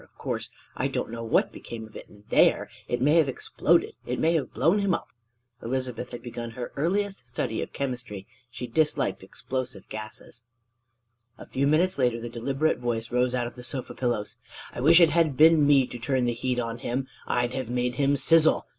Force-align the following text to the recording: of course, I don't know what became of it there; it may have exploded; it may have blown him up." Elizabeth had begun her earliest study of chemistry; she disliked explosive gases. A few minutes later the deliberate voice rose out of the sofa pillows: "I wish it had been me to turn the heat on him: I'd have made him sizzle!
of 0.01 0.17
course, 0.17 0.49
I 0.75 0.87
don't 0.87 1.11
know 1.11 1.23
what 1.23 1.51
became 1.51 1.85
of 1.85 1.95
it 1.95 2.07
there; 2.31 2.71
it 2.87 2.99
may 3.03 3.17
have 3.17 3.29
exploded; 3.29 3.93
it 4.03 4.17
may 4.17 4.33
have 4.33 4.51
blown 4.51 4.79
him 4.79 4.95
up." 4.95 5.09
Elizabeth 5.61 6.09
had 6.09 6.23
begun 6.23 6.49
her 6.57 6.71
earliest 6.75 7.29
study 7.29 7.61
of 7.61 7.71
chemistry; 7.71 8.25
she 8.49 8.65
disliked 8.65 9.21
explosive 9.21 9.87
gases. 9.89 10.41
A 11.37 11.45
few 11.45 11.67
minutes 11.67 11.99
later 11.99 12.19
the 12.19 12.29
deliberate 12.29 12.79
voice 12.79 13.11
rose 13.11 13.35
out 13.35 13.45
of 13.45 13.53
the 13.53 13.63
sofa 13.63 13.93
pillows: 13.93 14.37
"I 14.73 14.81
wish 14.81 14.99
it 14.99 15.11
had 15.11 15.37
been 15.37 15.67
me 15.67 15.85
to 15.85 15.99
turn 15.99 16.25
the 16.25 16.33
heat 16.33 16.57
on 16.59 16.79
him: 16.79 17.07
I'd 17.27 17.53
have 17.53 17.69
made 17.69 17.97
him 17.97 18.15
sizzle! 18.17 18.65